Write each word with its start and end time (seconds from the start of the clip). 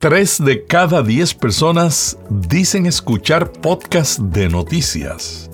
Tres 0.00 0.42
de 0.42 0.64
cada 0.64 1.02
diez 1.02 1.34
personas 1.34 2.16
dicen 2.30 2.86
escuchar 2.86 3.52
podcast 3.52 4.18
de 4.18 4.48
noticias. 4.48 5.50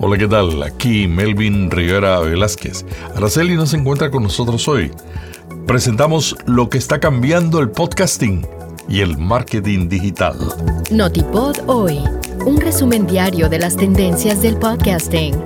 Hola, 0.00 0.18
¿qué 0.18 0.26
tal? 0.26 0.60
Aquí 0.64 1.06
Melvin 1.06 1.70
Rivera 1.70 2.18
Velázquez. 2.18 2.84
Araceli 3.14 3.54
nos 3.54 3.72
encuentra 3.72 4.10
con 4.10 4.24
nosotros 4.24 4.66
hoy. 4.66 4.90
Presentamos 5.68 6.36
lo 6.44 6.68
que 6.68 6.78
está 6.78 6.98
cambiando 6.98 7.60
el 7.60 7.70
podcasting 7.70 8.44
y 8.88 8.98
el 9.00 9.16
marketing 9.16 9.88
digital. 9.88 10.38
Notipod 10.90 11.58
hoy, 11.68 12.00
un 12.46 12.60
resumen 12.60 13.06
diario 13.06 13.48
de 13.48 13.60
las 13.60 13.76
tendencias 13.76 14.42
del 14.42 14.56
podcasting. 14.56 15.36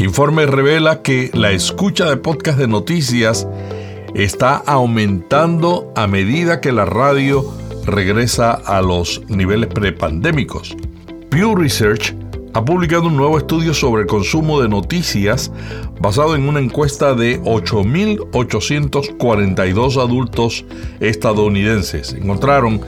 Informe 0.00 0.46
revela 0.46 1.02
que 1.02 1.30
la 1.34 1.52
escucha 1.52 2.08
de 2.08 2.16
podcast 2.16 2.58
de 2.58 2.66
noticias 2.66 3.46
está 4.14 4.56
aumentando 4.56 5.92
a 5.94 6.06
medida 6.06 6.62
que 6.62 6.72
la 6.72 6.86
radio 6.86 7.44
regresa 7.84 8.52
a 8.52 8.80
los 8.80 9.20
niveles 9.28 9.68
prepandémicos. 9.68 10.74
Pew 11.28 11.54
Research 11.54 12.14
ha 12.54 12.64
publicado 12.64 13.08
un 13.08 13.18
nuevo 13.18 13.36
estudio 13.36 13.74
sobre 13.74 14.04
el 14.04 14.08
consumo 14.08 14.62
de 14.62 14.70
noticias 14.70 15.52
basado 16.00 16.34
en 16.34 16.48
una 16.48 16.60
encuesta 16.60 17.12
de 17.12 17.38
8.842 17.42 20.02
adultos 20.02 20.64
estadounidenses. 21.00 22.14
Encontraron 22.14 22.80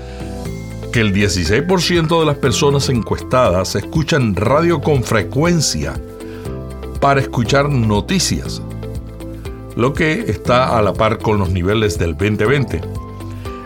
que 0.94 1.00
el 1.00 1.12
16% 1.12 2.20
de 2.20 2.24
las 2.24 2.38
personas 2.38 2.88
encuestadas 2.88 3.76
escuchan 3.76 4.34
radio 4.34 4.80
con 4.80 5.04
frecuencia 5.04 5.92
para 7.02 7.20
escuchar 7.20 7.68
noticias, 7.68 8.62
lo 9.74 9.92
que 9.92 10.20
está 10.30 10.78
a 10.78 10.82
la 10.82 10.92
par 10.92 11.18
con 11.18 11.36
los 11.36 11.50
niveles 11.50 11.98
del 11.98 12.12
2020. 12.12 12.80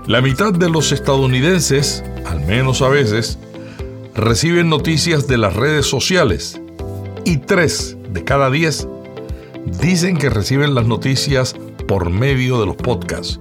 La 0.07 0.23
mitad 0.23 0.55
de 0.55 0.71
los 0.71 0.91
estadounidenses, 0.91 2.03
al 2.25 2.41
menos 2.47 2.81
a 2.81 2.89
veces, 2.89 3.39
reciben 4.15 4.71
noticias 4.71 5.29
de 5.29 5.37
las 5.37 5.55
redes 5.55 5.85
sociales 5.85 6.59
y 7.27 7.37
tres 7.37 7.99
de 8.09 8.25
cada 8.25 8.51
diez 8.51 8.89
dicen 9.83 10.17
que 10.17 10.31
reciben 10.31 10.75
las 10.75 10.87
noticias 10.87 11.55
por 11.87 12.09
medio 12.09 12.59
de 12.59 12.65
los 12.65 12.77
podcasts. 12.77 13.39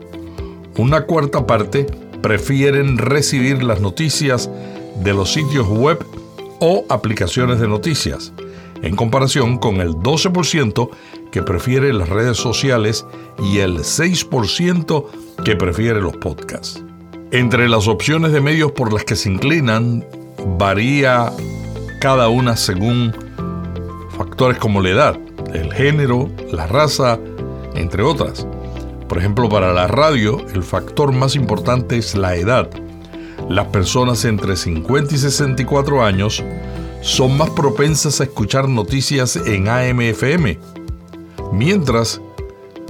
Una 0.76 1.06
cuarta 1.06 1.48
parte 1.48 1.86
prefieren 2.22 2.98
recibir 2.98 3.64
las 3.64 3.80
noticias 3.80 4.50
de 5.02 5.14
los 5.14 5.32
sitios 5.32 5.70
web 5.70 6.06
o 6.60 6.84
aplicaciones 6.90 7.62
de 7.62 7.70
noticias 7.70 8.34
en 8.82 8.96
comparación 8.96 9.58
con 9.58 9.82
el 9.82 9.96
12% 9.96 10.90
que 11.32 11.44
prefiere 11.44 11.94
las 11.94 12.10
redes 12.10 12.38
sociales 12.38 13.06
y 13.44 13.60
el 13.60 13.80
6% 13.80 15.06
que 15.44 15.56
prefiere 15.56 16.02
los 16.02 16.16
podcasts. 16.18 16.84
Entre 17.32 17.68
las 17.68 17.88
opciones 17.88 18.32
de 18.32 18.42
medios 18.42 18.72
por 18.72 18.94
las 18.94 19.04
que 19.04 19.16
se 19.16 19.30
inclinan, 19.30 20.06
varía 20.58 21.32
cada 22.00 22.30
una 22.30 22.56
según 22.56 23.14
factores 24.18 24.58
como 24.58 24.82
la 24.82 24.90
edad, 24.90 25.20
el 25.54 25.74
género, 25.74 26.30
la 26.52 26.68
raza, 26.68 27.20
entre 27.76 28.04
otras. 28.04 28.48
Por 29.10 29.18
ejemplo, 29.18 29.50
para 29.50 29.74
la 29.74 29.88
radio, 29.88 30.46
el 30.54 30.64
factor 30.64 31.12
más 31.12 31.36
importante 31.36 31.98
es 31.98 32.16
la 32.16 32.36
edad. 32.36 32.70
Las 33.50 33.68
personas 33.68 34.26
entre 34.26 34.56
50 34.56 35.14
y 35.14 35.18
64 35.18 36.04
años 36.04 36.44
son 37.06 37.38
más 37.38 37.52
propensas 37.52 38.20
a 38.20 38.24
escuchar 38.24 38.68
noticias 38.68 39.36
en 39.36 39.68
AM/FM, 39.68 40.58
mientras 41.54 42.20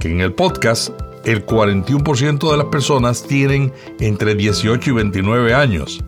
que 0.00 0.10
en 0.10 0.22
el 0.22 0.32
podcast 0.32 0.88
el 1.26 1.44
41% 1.44 2.50
de 2.50 2.56
las 2.56 2.66
personas 2.68 3.24
tienen 3.24 3.74
entre 4.00 4.34
18 4.34 4.90
y 4.90 4.92
29 4.94 5.52
años. 5.52 6.02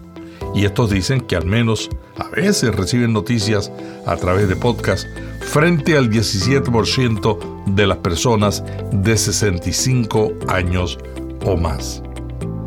Y 0.54 0.64
estos 0.64 0.88
dicen 0.88 1.20
que 1.20 1.36
al 1.36 1.44
menos 1.44 1.90
a 2.16 2.28
veces 2.30 2.74
reciben 2.74 3.12
noticias 3.12 3.70
a 4.06 4.16
través 4.16 4.48
de 4.48 4.56
podcast 4.56 5.06
frente 5.40 5.94
al 5.94 6.08
17% 6.08 7.64
de 7.66 7.86
las 7.86 7.98
personas 7.98 8.64
de 8.90 9.18
65 9.18 10.32
años 10.48 10.98
o 11.44 11.58
más. 11.58 12.02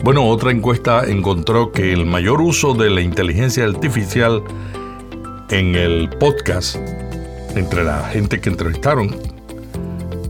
Bueno, 0.03 0.27
otra 0.27 0.51
encuesta 0.51 1.09
encontró 1.09 1.71
que 1.71 1.93
el 1.93 2.05
mayor 2.05 2.41
uso 2.41 2.75
de 2.75 2.91
la 2.91 3.01
inteligencia 3.01 3.63
artificial 3.65 4.43
en 5.51 5.75
el 5.75 6.09
podcast, 6.09 6.77
entre 7.55 7.83
la 7.83 8.05
gente 8.05 8.39
que 8.39 8.49
entrevistaron, 8.49 9.17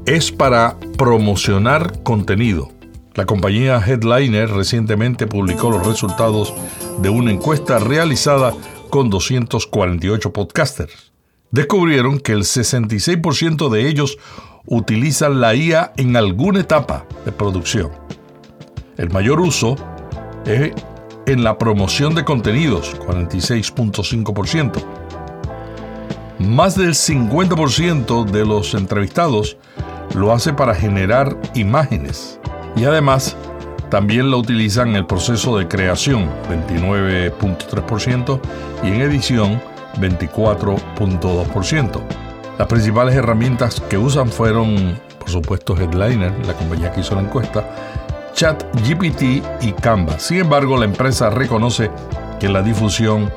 es 0.07 0.31
para 0.31 0.77
promocionar 0.97 2.01
contenido. 2.01 2.71
La 3.13 3.27
compañía 3.27 3.79
Headliner 3.85 4.49
recientemente 4.49 5.27
publicó 5.27 5.69
los 5.69 5.85
resultados 5.85 6.53
de 6.99 7.09
una 7.09 7.31
encuesta 7.31 7.77
realizada 7.77 8.53
con 8.89 9.11
248 9.11 10.33
podcasters. 10.33 11.11
Descubrieron 11.51 12.19
que 12.19 12.31
el 12.31 12.41
66% 12.41 13.69
de 13.69 13.87
ellos 13.87 14.17
utilizan 14.65 15.39
la 15.39 15.53
IA 15.53 15.93
en 15.97 16.15
alguna 16.15 16.61
etapa 16.61 17.05
de 17.25 17.31
producción. 17.31 17.91
El 18.97 19.11
mayor 19.11 19.39
uso 19.39 19.75
es 20.45 20.71
en 21.27 21.43
la 21.43 21.59
promoción 21.59 22.15
de 22.15 22.25
contenidos, 22.25 22.99
46.5%. 23.01 25.10
Más 26.47 26.75
del 26.75 26.95
50% 26.95 28.25
de 28.25 28.45
los 28.45 28.73
entrevistados 28.73 29.57
lo 30.15 30.33
hace 30.33 30.53
para 30.53 30.73
generar 30.73 31.37
imágenes 31.53 32.39
y 32.75 32.85
además 32.85 33.37
también 33.89 34.31
lo 34.31 34.39
utilizan 34.39 34.89
en 34.89 34.95
el 34.95 35.05
proceso 35.05 35.57
de 35.57 35.67
creación, 35.67 36.29
29.3%, 36.49 38.39
y 38.83 38.87
en 38.87 39.01
edición, 39.01 39.61
24.2%. 39.99 42.01
Las 42.57 42.67
principales 42.67 43.15
herramientas 43.15 43.81
que 43.89 43.97
usan 43.97 44.29
fueron, 44.29 44.97
por 45.19 45.29
supuesto, 45.29 45.77
Headliner, 45.77 46.33
la 46.45 46.53
compañía 46.53 46.91
que 46.91 47.01
hizo 47.01 47.15
la 47.15 47.21
encuesta, 47.21 47.69
ChatGPT 48.33 49.21
y 49.61 49.73
Canva. 49.73 50.19
Sin 50.19 50.37
embargo, 50.37 50.77
la 50.77 50.85
empresa 50.85 51.29
reconoce 51.29 51.91
que 52.39 52.47
la 52.47 52.61
difusión 52.61 53.29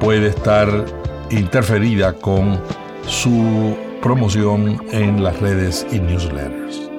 puede 0.00 0.28
estar 0.28 0.86
interferida 1.30 2.12
con 2.12 2.60
su 3.06 3.76
promoción 4.02 4.82
en 4.92 5.22
las 5.22 5.40
redes 5.40 5.86
y 5.90 5.98
newsletters. 5.98 6.90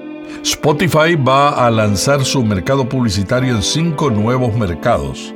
Spotify 0.43 1.15
va 1.15 1.65
a 1.65 1.71
lanzar 1.71 2.23
su 2.23 2.43
mercado 2.43 2.87
publicitario 2.87 3.55
en 3.55 3.63
cinco 3.63 4.09
nuevos 4.09 4.55
mercados. 4.55 5.33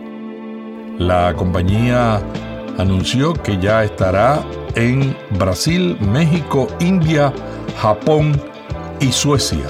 La 0.98 1.34
compañía 1.36 2.22
anunció 2.78 3.34
que 3.34 3.58
ya 3.60 3.84
estará 3.84 4.44
en 4.76 5.16
Brasil, 5.38 5.98
México, 6.00 6.68
India, 6.80 7.34
Japón 7.82 8.40
y 9.00 9.12
Suecia. 9.12 9.66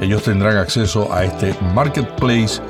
Ellos 0.00 0.24
tendrán 0.24 0.56
acceso 0.56 1.12
a 1.12 1.24
este 1.24 1.54
marketplace 1.74 2.60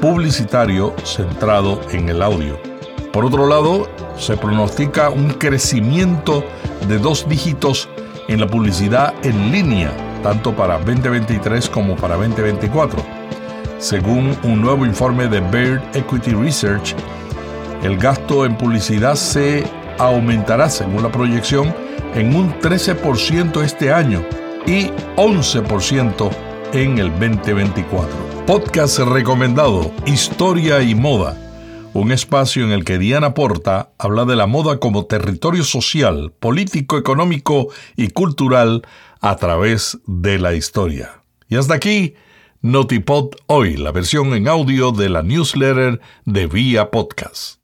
publicitario 0.00 0.94
centrado 1.04 1.80
en 1.92 2.08
el 2.08 2.22
audio. 2.22 2.71
Por 3.12 3.26
otro 3.26 3.46
lado, 3.46 3.88
se 4.16 4.38
pronostica 4.38 5.10
un 5.10 5.30
crecimiento 5.34 6.42
de 6.88 6.98
dos 6.98 7.28
dígitos 7.28 7.88
en 8.28 8.40
la 8.40 8.46
publicidad 8.46 9.12
en 9.22 9.52
línea, 9.52 9.92
tanto 10.22 10.56
para 10.56 10.78
2023 10.78 11.68
como 11.68 11.94
para 11.94 12.16
2024. 12.16 13.02
Según 13.78 14.34
un 14.44 14.62
nuevo 14.62 14.86
informe 14.86 15.28
de 15.28 15.40
Baird 15.40 15.82
Equity 15.94 16.32
Research, 16.32 16.94
el 17.82 17.98
gasto 17.98 18.46
en 18.46 18.56
publicidad 18.56 19.14
se 19.14 19.64
aumentará, 19.98 20.70
según 20.70 21.02
la 21.02 21.12
proyección, 21.12 21.74
en 22.14 22.34
un 22.34 22.58
13% 22.60 23.62
este 23.62 23.92
año 23.92 24.24
y 24.66 24.86
11% 25.16 26.30
en 26.72 26.98
el 26.98 27.10
2024. 27.10 28.08
Podcast 28.46 29.00
recomendado, 29.00 29.90
Historia 30.06 30.80
y 30.80 30.94
Moda 30.94 31.41
un 31.94 32.10
espacio 32.10 32.64
en 32.64 32.70
el 32.70 32.84
que 32.84 32.98
Diana 32.98 33.34
Porta 33.34 33.90
habla 33.98 34.24
de 34.24 34.36
la 34.36 34.46
moda 34.46 34.78
como 34.78 35.06
territorio 35.06 35.62
social, 35.62 36.32
político, 36.38 36.96
económico 36.96 37.68
y 37.96 38.08
cultural 38.08 38.82
a 39.20 39.36
través 39.36 39.98
de 40.06 40.38
la 40.38 40.54
historia. 40.54 41.22
Y 41.48 41.56
hasta 41.56 41.74
aquí, 41.74 42.14
Notipod 42.62 43.30
Hoy, 43.46 43.76
la 43.76 43.92
versión 43.92 44.32
en 44.34 44.48
audio 44.48 44.92
de 44.92 45.10
la 45.10 45.22
newsletter 45.22 46.00
de 46.24 46.46
Vía 46.46 46.90
Podcast. 46.90 47.58